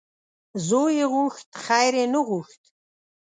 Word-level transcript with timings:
زوی 0.67 0.91
یې 0.99 1.05
غوښت 1.13 1.47
خیر 1.63 1.93
یې 2.01 2.05
نه 2.13 2.19
غوښت. 2.27 2.61